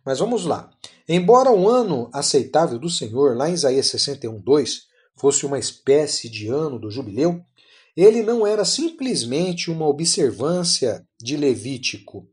Mas 0.06 0.20
vamos 0.20 0.44
lá. 0.44 0.70
Embora 1.08 1.54
o 1.54 1.70
ano 1.70 2.10
aceitável 2.12 2.78
do 2.78 2.90
Senhor, 2.90 3.38
lá 3.38 3.50
em 3.50 3.54
Isaías 3.54 3.86
61, 3.86 4.42
2, 4.42 4.82
fosse 5.16 5.46
uma 5.46 5.58
espécie 5.58 6.28
de 6.30 6.50
ano 6.50 6.78
do 6.78 6.92
jubileu, 6.92 7.40
ele 7.96 8.24
não 8.24 8.46
era 8.46 8.66
simplesmente 8.66 9.72
uma 9.72 9.88
observância 9.88 11.02
de 11.18 11.38
Levítico 11.38 12.28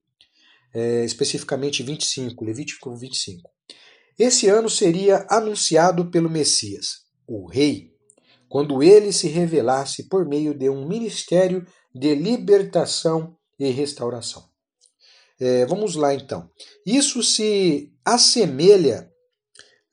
é, 0.75 1.05
especificamente 1.05 1.85
25, 1.85 2.45
Levítico 2.45 2.97
25. 2.97 3.49
Esse 4.19 4.49
ano 4.49 4.69
seria 4.69 5.25
anunciado 5.31 6.11
pelo 6.11 6.29
Messias, 6.29 7.03
o 7.27 7.47
Rei, 7.47 7.91
quando 8.49 8.83
ele 8.83 9.13
se 9.13 9.29
revelasse 9.29 10.09
por 10.09 10.27
meio 10.27 10.55
de 10.55 10.69
um 10.69 10.87
ministério 10.87 11.67
de 11.95 12.15
libertação 12.15 13.37
e 13.59 13.71
restauração. 13.71 14.45
É, 15.41 15.67
vamos 15.67 15.97
lá 15.97 16.15
então. 16.15 16.49
Isso 16.87 17.23
se 17.23 17.91
assemelha 18.05 19.11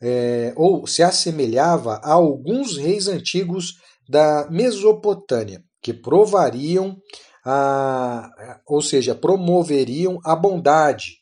é, 0.02 0.54
ou 0.56 0.88
se 0.88 1.04
assemelhava 1.04 1.96
a 2.04 2.14
alguns 2.14 2.78
reis 2.78 3.08
antigos 3.08 3.76
da 4.08 4.50
Mesopotâmia, 4.50 5.64
que 5.82 5.94
provariam 5.94 6.98
a, 7.46 8.30
ou 8.68 8.82
seja, 8.82 9.16
promoveriam 9.16 10.20
a 10.24 10.36
bondade, 10.36 11.19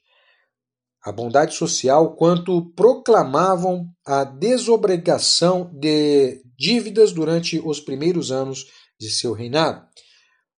a 1.08 1.12
bondade 1.14 1.56
social, 1.56 2.18
quanto 2.18 2.70
proclamavam 2.74 3.86
a 4.06 4.26
desobrigação 4.26 5.72
de 5.74 6.42
dívidas 6.60 7.14
durante 7.14 7.62
os 7.64 7.80
primeiros 7.80 8.30
anos 8.30 8.66
de 9.00 9.10
seu 9.10 9.32
reinado. 9.32 9.88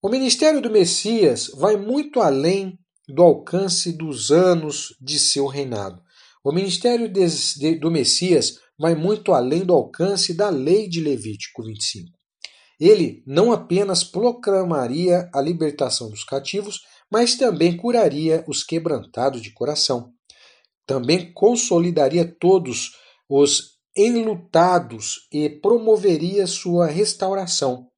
O 0.02 0.08
ministério 0.08 0.62
do 0.62 0.70
Messias 0.70 1.50
vai 1.54 1.76
muito 1.76 2.18
além 2.18 2.78
do 3.06 3.22
alcance 3.22 3.92
dos 3.92 4.30
anos 4.30 4.96
de 4.98 5.18
seu 5.18 5.46
reinado. 5.46 6.00
O 6.42 6.50
ministério 6.50 7.12
do 7.78 7.90
Messias 7.90 8.54
vai 8.78 8.94
muito 8.94 9.34
além 9.34 9.66
do 9.66 9.74
alcance 9.74 10.32
da 10.32 10.48
lei 10.48 10.88
de 10.88 11.02
Levítico 11.02 11.62
25. 11.62 12.08
Ele 12.80 13.22
não 13.26 13.52
apenas 13.52 14.02
proclamaria 14.02 15.28
a 15.34 15.42
libertação 15.42 16.08
dos 16.08 16.24
cativos, 16.24 16.80
mas 17.12 17.34
também 17.34 17.76
curaria 17.76 18.42
os 18.48 18.64
quebrantados 18.64 19.42
de 19.42 19.52
coração. 19.52 20.14
Também 20.88 21.30
consolidaria 21.34 22.24
todos 22.24 22.96
os 23.28 23.78
enlutados 23.94 25.28
e 25.30 25.50
promoveria 25.50 26.46
sua 26.46 26.86
restauração. 26.86 27.88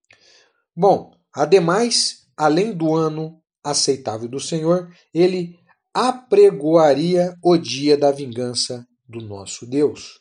Bom, 0.75 1.13
ademais, 1.33 2.27
além 2.37 2.73
do 2.73 2.97
ano 2.97 3.41
aceitável 3.63 4.29
do 4.29 4.41
Senhor, 4.41 4.93
ele 5.15 5.57
apregoaria 5.95 7.33
o 7.45 7.57
dia 7.57 7.97
da 7.97 8.11
vingança 8.11 8.85
do 9.09 9.21
nosso 9.21 9.67
Deus. 9.67 10.20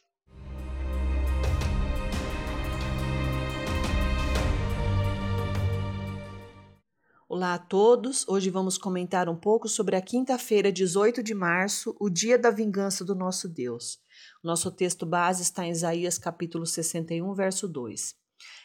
Olá 7.31 7.53
a 7.53 7.59
todos. 7.59 8.27
Hoje 8.27 8.50
vamos 8.50 8.75
comentar 8.75 9.29
um 9.29 9.36
pouco 9.36 9.69
sobre 9.69 9.95
a 9.95 10.01
quinta-feira, 10.01 10.71
18 10.71 11.21
de 11.21 11.36
março, 11.36 11.95
o 12.00 12.09
dia 12.09 12.39
da 12.39 12.50
vingança 12.50 13.05
do 13.05 13.13
nosso 13.13 13.48
Deus. 13.48 14.00
Nosso 14.43 14.71
texto 14.71 15.05
base 15.05 15.43
está 15.43 15.63
em 15.63 15.69
Isaías 15.69 16.17
capítulo 16.17 16.65
61, 16.65 17.31
verso 17.36 17.67
2. 17.67 18.15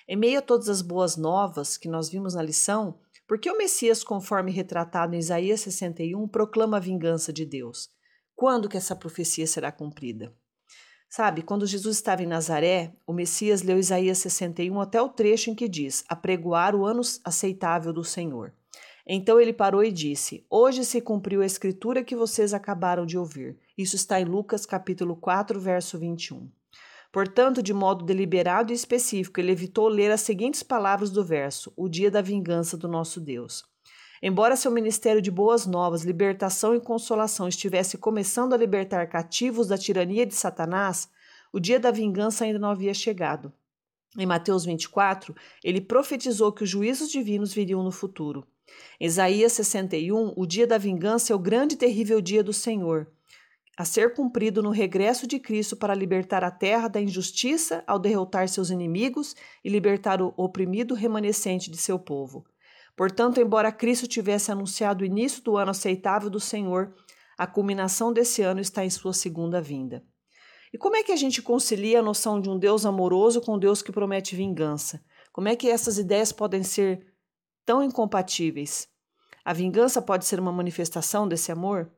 Em 0.08 0.16
meio 0.16 0.38
a 0.38 0.42
todas 0.42 0.70
as 0.70 0.80
boas 0.80 1.14
novas 1.14 1.76
que 1.76 1.90
nós 1.90 2.08
vimos 2.08 2.32
na 2.32 2.42
lição, 2.42 2.98
por 3.28 3.38
que 3.38 3.50
o 3.50 3.58
Messias, 3.58 4.02
conforme 4.02 4.50
retratado 4.50 5.14
em 5.14 5.18
Isaías 5.18 5.60
61, 5.60 6.26
proclama 6.26 6.78
a 6.78 6.80
vingança 6.80 7.34
de 7.34 7.44
Deus? 7.44 7.90
Quando 8.34 8.66
que 8.66 8.78
essa 8.78 8.96
profecia 8.96 9.46
será 9.46 9.70
cumprida? 9.70 10.34
Sabe, 11.08 11.42
quando 11.42 11.66
Jesus 11.66 11.96
estava 11.96 12.22
em 12.22 12.26
Nazaré, 12.26 12.92
o 13.06 13.12
Messias 13.12 13.62
leu 13.62 13.78
Isaías 13.78 14.18
61 14.18 14.80
até 14.80 15.00
o 15.00 15.08
trecho 15.08 15.50
em 15.50 15.54
que 15.54 15.68
diz: 15.68 16.04
apregoar 16.08 16.74
o 16.74 16.84
ano 16.84 17.02
aceitável 17.24 17.92
do 17.92 18.02
Senhor. 18.02 18.52
Então 19.06 19.38
ele 19.40 19.52
parou 19.52 19.84
e 19.84 19.92
disse: 19.92 20.44
Hoje 20.48 20.84
se 20.84 21.00
cumpriu 21.00 21.42
a 21.42 21.46
escritura 21.46 22.02
que 22.02 22.16
vocês 22.16 22.54
acabaram 22.54 23.04
de 23.04 23.18
ouvir. 23.18 23.56
Isso 23.76 23.96
está 23.96 24.20
em 24.20 24.24
Lucas 24.24 24.64
capítulo 24.64 25.14
4, 25.14 25.60
verso 25.60 25.98
21. 25.98 26.50
Portanto, 27.12 27.62
de 27.62 27.72
modo 27.72 28.04
deliberado 28.04 28.72
e 28.72 28.74
específico, 28.74 29.38
ele 29.38 29.52
evitou 29.52 29.86
ler 29.86 30.10
as 30.10 30.22
seguintes 30.22 30.62
palavras 30.62 31.10
do 31.10 31.24
verso: 31.24 31.72
O 31.76 31.88
dia 31.88 32.10
da 32.10 32.20
vingança 32.22 32.76
do 32.76 32.88
nosso 32.88 33.20
Deus. 33.20 33.62
Embora 34.26 34.56
seu 34.56 34.70
ministério 34.70 35.20
de 35.20 35.30
boas 35.30 35.66
novas, 35.66 36.02
libertação 36.02 36.74
e 36.74 36.80
consolação 36.80 37.46
estivesse 37.46 37.98
começando 37.98 38.54
a 38.54 38.56
libertar 38.56 39.06
cativos 39.06 39.68
da 39.68 39.76
tirania 39.76 40.24
de 40.24 40.34
Satanás, 40.34 41.10
O 41.52 41.60
dia 41.60 41.78
da 41.78 41.90
vingança 41.90 42.44
ainda 42.44 42.58
não 42.58 42.70
havia 42.70 42.94
chegado. 42.94 43.52
Em 44.18 44.24
Mateus 44.24 44.64
24, 44.64 45.36
ele 45.62 45.78
profetizou 45.78 46.50
que 46.50 46.64
os 46.64 46.70
juízos 46.70 47.10
divinos 47.10 47.52
viriam 47.52 47.82
no 47.82 47.92
futuro. 47.92 48.46
Em 48.98 49.04
Isaías 49.04 49.52
61, 49.52 50.32
o 50.34 50.46
dia 50.46 50.66
da 50.66 50.78
vingança 50.78 51.32
é 51.32 51.36
o 51.36 51.38
grande 51.38 51.74
e 51.74 51.78
terrível 51.78 52.20
dia 52.20 52.42
do 52.42 52.52
Senhor, 52.52 53.06
a 53.76 53.84
ser 53.84 54.14
cumprido 54.14 54.62
no 54.62 54.70
regresso 54.70 55.26
de 55.26 55.38
Cristo 55.38 55.76
para 55.76 55.94
libertar 55.94 56.42
a 56.42 56.50
terra 56.50 56.88
da 56.88 57.00
injustiça 57.00 57.84
ao 57.86 57.98
derrotar 57.98 58.48
seus 58.48 58.70
inimigos 58.70 59.36
e 59.62 59.68
libertar 59.68 60.22
o 60.22 60.32
oprimido 60.34 60.94
remanescente 60.94 61.70
de 61.70 61.76
seu 61.76 61.98
povo. 61.98 62.44
Portanto, 62.96 63.40
embora 63.40 63.72
Cristo 63.72 64.06
tivesse 64.06 64.52
anunciado 64.52 65.02
o 65.02 65.06
início 65.06 65.42
do 65.42 65.56
ano 65.56 65.72
aceitável 65.72 66.30
do 66.30 66.38
Senhor, 66.38 66.94
a 67.36 67.46
culminação 67.46 68.12
desse 68.12 68.42
ano 68.42 68.60
está 68.60 68.84
em 68.84 68.90
sua 68.90 69.12
segunda 69.12 69.60
vinda. 69.60 70.04
E 70.72 70.78
como 70.78 70.96
é 70.96 71.02
que 71.02 71.12
a 71.12 71.16
gente 71.16 71.42
concilia 71.42 72.00
a 72.00 72.02
noção 72.02 72.40
de 72.40 72.48
um 72.48 72.58
Deus 72.58 72.84
amoroso 72.84 73.40
com 73.40 73.54
um 73.54 73.58
Deus 73.58 73.82
que 73.82 73.92
promete 73.92 74.36
vingança? 74.36 75.04
Como 75.32 75.48
é 75.48 75.56
que 75.56 75.68
essas 75.68 75.98
ideias 75.98 76.32
podem 76.32 76.62
ser 76.62 77.06
tão 77.64 77.82
incompatíveis? 77.82 78.88
A 79.44 79.52
vingança 79.52 80.00
pode 80.00 80.24
ser 80.24 80.40
uma 80.40 80.52
manifestação 80.52 81.28
desse 81.28 81.52
amor? 81.52 81.90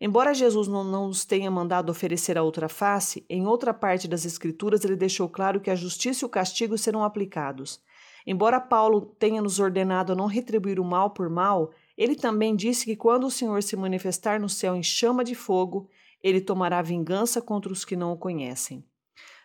Embora 0.00 0.34
Jesus 0.34 0.68
não, 0.68 0.84
nos 0.84 1.24
tenha 1.24 1.50
mandado 1.50 1.90
oferecer 1.90 2.36
a 2.36 2.42
outra 2.42 2.68
face, 2.68 3.24
em 3.30 3.46
outra 3.46 3.72
parte 3.72 4.06
das 4.06 4.26
Escrituras 4.26 4.84
ele 4.84 4.96
deixou 4.96 5.28
claro 5.28 5.60
que 5.60 5.70
a 5.70 5.74
justiça 5.74 6.24
e 6.24 6.26
o 6.26 6.30
castigo 6.30 6.76
serão 6.76 7.02
aplicados. 7.02 7.80
Embora 8.26 8.60
Paulo 8.60 9.14
tenha 9.18 9.40
nos 9.40 9.60
ordenado 9.60 10.12
a 10.12 10.16
não 10.16 10.26
retribuir 10.26 10.80
o 10.80 10.84
mal 10.84 11.10
por 11.10 11.30
mal, 11.30 11.70
ele 11.96 12.16
também 12.16 12.56
disse 12.56 12.84
que 12.84 12.96
quando 12.96 13.24
o 13.24 13.30
Senhor 13.30 13.62
se 13.62 13.76
manifestar 13.76 14.40
no 14.40 14.48
céu 14.48 14.74
em 14.74 14.82
chama 14.82 15.22
de 15.22 15.34
fogo, 15.34 15.88
ele 16.22 16.40
tomará 16.40 16.82
vingança 16.82 17.40
contra 17.40 17.72
os 17.72 17.84
que 17.84 17.94
não 17.94 18.12
o 18.12 18.16
conhecem. 18.16 18.84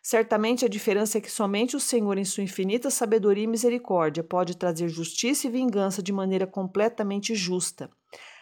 Certamente 0.01 0.65
a 0.65 0.67
diferença 0.67 1.19
é 1.19 1.21
que 1.21 1.29
somente 1.29 1.75
o 1.75 1.79
Senhor, 1.79 2.17
em 2.17 2.25
sua 2.25 2.43
infinita 2.43 2.89
sabedoria 2.89 3.43
e 3.43 3.47
misericórdia, 3.47 4.23
pode 4.23 4.57
trazer 4.57 4.89
justiça 4.89 5.45
e 5.45 5.51
vingança 5.51 6.01
de 6.01 6.11
maneira 6.11 6.47
completamente 6.47 7.35
justa. 7.35 7.87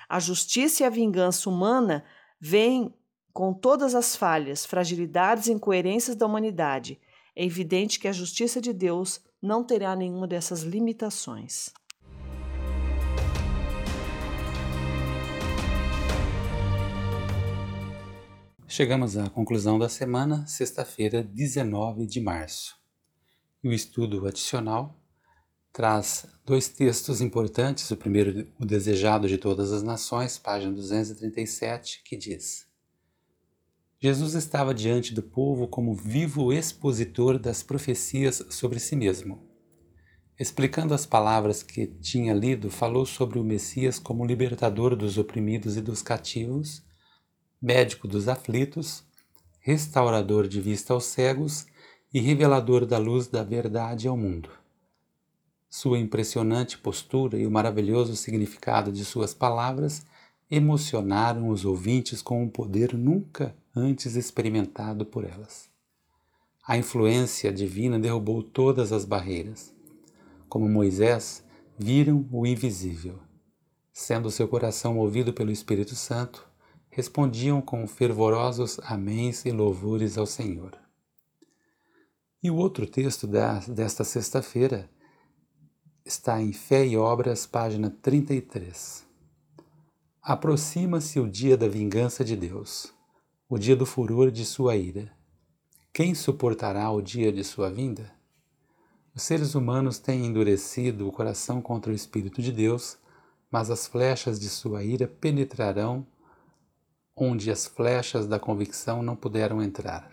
A 0.08 0.20
justiça 0.20 0.84
e 0.84 0.86
a 0.86 0.90
vingança 0.90 1.50
humana 1.50 2.06
vêm 2.40 2.94
com 3.34 3.54
todas 3.54 3.94
as 3.94 4.16
falhas, 4.16 4.66
fragilidades 4.66 5.48
e 5.48 5.52
incoerências 5.52 6.16
da 6.16 6.26
humanidade. 6.26 6.98
É 7.36 7.44
evidente 7.44 8.00
que 8.00 8.08
a 8.08 8.14
justiça 8.14 8.62
de 8.62 8.72
Deus 8.72 9.22
não 9.42 9.64
terá 9.64 9.96
nenhuma 9.96 10.28
dessas 10.28 10.62
limitações. 10.62 11.72
Chegamos 18.68 19.18
à 19.18 19.30
conclusão 19.30 19.80
da 19.80 19.90
semana, 19.90 20.46
sexta-feira, 20.46 21.24
19 21.24 22.06
de 22.06 22.22
março. 22.22 22.78
E 23.64 23.68
o 23.68 23.74
estudo 23.74 24.28
adicional 24.28 24.96
traz 25.74 26.28
dois 26.46 26.68
textos 26.70 27.20
importantes. 27.20 27.90
O 27.90 27.98
primeiro, 27.98 28.48
O 28.60 28.66
Desejado 28.66 29.28
de 29.28 29.38
Todas 29.38 29.74
as 29.74 29.82
Nações, 29.82 30.38
página 30.38 30.72
237, 30.72 32.04
que 32.06 32.16
diz: 32.16 32.69
Jesus 34.02 34.34
estava 34.34 34.74
diante 34.74 35.14
do 35.14 35.22
povo 35.22 35.68
como 35.68 35.94
vivo 35.94 36.54
expositor 36.54 37.38
das 37.38 37.62
profecias 37.62 38.42
sobre 38.50 38.80
si 38.80 38.96
mesmo. 38.96 39.44
Explicando 40.40 40.94
as 40.94 41.06
palavras 41.06 41.62
que 41.62 41.86
tinha 41.86 42.34
lido, 42.34 42.72
falou 42.72 43.06
sobre 43.06 43.38
o 43.38 43.44
Messias 43.44 44.00
como 44.00 44.26
libertador 44.26 44.96
dos 44.96 45.18
oprimidos 45.18 45.76
e 45.76 45.82
dos 45.82 46.02
cativos, 46.02 46.82
médico 47.62 48.08
dos 48.08 48.30
aflitos, 48.30 49.04
restaurador 49.60 50.48
de 50.48 50.62
vista 50.62 50.94
aos 50.94 51.04
cegos 51.04 51.66
e 52.14 52.22
revelador 52.22 52.86
da 52.86 52.98
luz 52.98 53.28
da 53.28 53.44
verdade 53.44 54.08
ao 54.08 54.16
mundo. 54.16 54.50
Sua 55.70 56.00
impressionante 56.00 56.78
postura 56.78 57.38
e 57.38 57.46
o 57.46 57.52
maravilhoso 57.52 58.16
significado 58.16 58.94
de 58.94 59.04
suas 59.04 59.34
palavras 59.34 60.06
emocionaram 60.50 61.50
os 61.50 61.66
ouvintes 61.66 62.22
com 62.22 62.42
um 62.42 62.48
poder 62.48 62.94
nunca 62.94 63.54
antes 63.80 64.16
experimentado 64.16 65.06
por 65.06 65.24
elas. 65.24 65.70
A 66.68 66.78
influência 66.78 67.52
divina 67.52 67.98
derrubou 67.98 68.44
todas 68.44 68.92
as 68.92 69.06
barreiras. 69.06 69.74
Como 70.48 70.70
Moisés, 70.70 71.44
viram 71.78 72.28
o 72.32 72.46
invisível. 72.46 73.20
Sendo 73.92 74.30
seu 74.30 74.48
coração 74.48 74.94
movido 74.94 75.34
pelo 75.34 75.52
Espírito 75.52 75.96
Santo, 75.96 76.48
respondiam 76.90 77.62
com 77.62 77.88
fervorosos 77.88 78.80
améns 78.84 79.46
e 79.46 79.52
louvores 79.52 80.18
ao 80.18 80.26
Senhor. 80.26 80.78
E 82.42 82.52
o 82.52 82.56
outro 82.56 82.86
texto 82.86 83.28
desta 83.28 84.04
sexta-feira 84.04 84.90
está 86.06 86.42
em 86.42 86.54
Fé 86.54 86.86
e 86.86 86.98
Obras, 86.98 87.46
página 87.46 87.90
33. 87.90 89.06
Aproxima-se 90.22 91.20
o 91.20 91.30
dia 91.30 91.58
da 91.58 91.68
vingança 91.68 92.24
de 92.24 92.36
Deus, 92.36 92.94
o 93.52 93.58
dia 93.58 93.76
do 93.76 93.84
furor 93.84 94.30
de 94.30 94.46
sua 94.46 94.76
ira. 94.76 95.12
Quem 95.92 96.14
suportará 96.14 96.92
o 96.92 97.02
dia 97.02 97.34
de 97.34 97.44
sua 97.44 97.68
vinda? 97.68 98.14
Os 99.16 99.24
seres 99.24 99.56
humanos 99.56 99.98
têm 99.98 100.28
endurecido 100.28 101.08
o 101.08 101.12
coração 101.12 101.60
contra 101.60 101.92
o 101.92 101.96
Espírito 101.96 102.44
de 102.44 102.52
Deus, 102.52 103.00
mas 103.50 103.72
as 103.72 103.88
flechas 103.88 104.40
de 104.40 104.48
sua 104.48 104.84
ira 104.84 105.08
penetrarão 105.08 106.06
onde 107.16 107.50
as 107.50 107.66
flechas 107.66 108.28
da 108.28 108.40
convicção 108.40 109.02
não 109.02 109.16
puderam 109.16 109.64
entrar. 109.64 110.12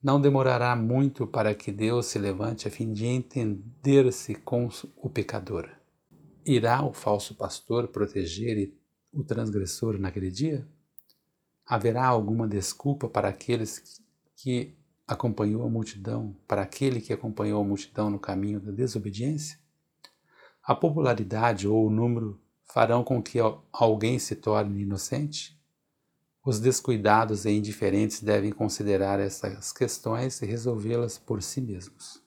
Não 0.00 0.20
demorará 0.20 0.76
muito 0.76 1.26
para 1.26 1.52
que 1.56 1.72
Deus 1.72 2.06
se 2.06 2.20
levante 2.20 2.68
a 2.68 2.70
fim 2.70 2.92
de 2.92 3.04
entender-se 3.04 4.36
com 4.36 4.68
o 4.96 5.10
pecador. 5.10 5.68
Irá 6.46 6.84
o 6.84 6.92
falso 6.92 7.34
pastor 7.34 7.88
proteger 7.88 8.72
o 9.12 9.24
transgressor 9.24 9.98
naquele 9.98 10.30
dia? 10.30 10.64
Haverá 11.68 12.06
alguma 12.06 12.48
desculpa 12.48 13.10
para 13.10 13.28
aqueles 13.28 14.00
que 14.34 14.74
acompanhou 15.06 15.66
a 15.66 15.68
multidão, 15.68 16.34
para 16.46 16.62
aquele 16.62 16.98
que 16.98 17.12
acompanhou 17.12 17.60
a 17.60 17.64
multidão 17.64 18.08
no 18.08 18.18
caminho 18.18 18.58
da 18.58 18.72
desobediência? 18.72 19.58
A 20.62 20.74
popularidade 20.74 21.68
ou 21.68 21.86
o 21.86 21.90
número 21.90 22.40
farão 22.64 23.04
com 23.04 23.22
que 23.22 23.38
alguém 23.70 24.18
se 24.18 24.34
torne 24.36 24.80
inocente? 24.80 25.60
Os 26.42 26.58
descuidados 26.58 27.44
e 27.44 27.50
indiferentes 27.50 28.22
devem 28.22 28.50
considerar 28.50 29.20
essas 29.20 29.70
questões 29.70 30.40
e 30.40 30.46
resolvê-las 30.46 31.18
por 31.18 31.42
si 31.42 31.60
mesmos. 31.60 32.22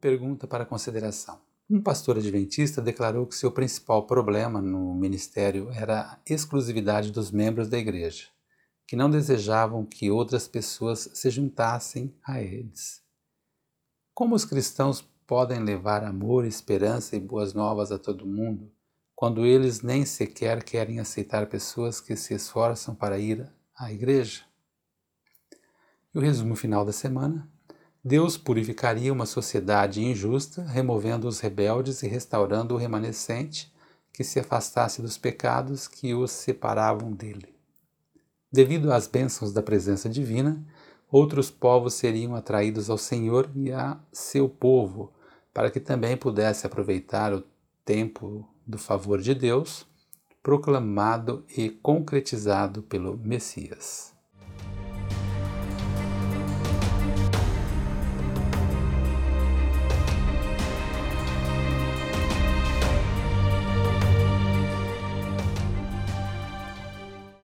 Pergunta 0.00 0.48
para 0.48 0.66
consideração. 0.66 1.45
Um 1.68 1.82
pastor 1.82 2.16
adventista 2.16 2.80
declarou 2.80 3.26
que 3.26 3.34
seu 3.34 3.50
principal 3.50 4.06
problema 4.06 4.62
no 4.62 4.94
ministério 4.94 5.68
era 5.70 6.00
a 6.02 6.18
exclusividade 6.24 7.10
dos 7.10 7.32
membros 7.32 7.68
da 7.68 7.76
igreja, 7.76 8.28
que 8.86 8.94
não 8.94 9.10
desejavam 9.10 9.84
que 9.84 10.10
outras 10.10 10.46
pessoas 10.46 11.10
se 11.12 11.28
juntassem 11.28 12.14
a 12.22 12.40
eles. 12.40 13.02
Como 14.14 14.36
os 14.36 14.44
cristãos 14.44 15.02
podem 15.26 15.58
levar 15.58 16.04
amor, 16.04 16.44
esperança 16.44 17.16
e 17.16 17.20
boas 17.20 17.52
novas 17.52 17.90
a 17.90 17.98
todo 17.98 18.24
mundo 18.24 18.70
quando 19.16 19.46
eles 19.46 19.80
nem 19.80 20.04
sequer 20.04 20.62
querem 20.62 21.00
aceitar 21.00 21.46
pessoas 21.46 22.00
que 22.02 22.14
se 22.14 22.34
esforçam 22.34 22.94
para 22.94 23.18
ir 23.18 23.50
à 23.74 23.90
igreja. 23.90 24.44
E 26.14 26.18
o 26.18 26.20
resumo 26.20 26.54
final 26.54 26.84
da 26.84 26.92
semana: 26.92 27.50
Deus 28.06 28.38
purificaria 28.38 29.12
uma 29.12 29.26
sociedade 29.26 30.00
injusta, 30.00 30.62
removendo 30.62 31.26
os 31.26 31.40
rebeldes 31.40 32.04
e 32.04 32.06
restaurando 32.06 32.72
o 32.72 32.78
remanescente 32.78 33.74
que 34.12 34.22
se 34.22 34.38
afastasse 34.38 35.02
dos 35.02 35.18
pecados 35.18 35.88
que 35.88 36.14
os 36.14 36.30
separavam 36.30 37.10
dele. 37.10 37.52
Devido 38.52 38.92
às 38.92 39.08
bênçãos 39.08 39.52
da 39.52 39.60
presença 39.60 40.08
divina, 40.08 40.64
outros 41.10 41.50
povos 41.50 41.94
seriam 41.94 42.36
atraídos 42.36 42.88
ao 42.88 42.96
Senhor 42.96 43.50
e 43.56 43.72
a 43.72 43.98
seu 44.12 44.48
povo, 44.48 45.12
para 45.52 45.68
que 45.68 45.80
também 45.80 46.16
pudesse 46.16 46.64
aproveitar 46.64 47.34
o 47.34 47.42
tempo 47.84 48.48
do 48.64 48.78
favor 48.78 49.20
de 49.20 49.34
Deus, 49.34 49.84
proclamado 50.44 51.44
e 51.56 51.70
concretizado 51.70 52.84
pelo 52.84 53.16
Messias. 53.16 54.15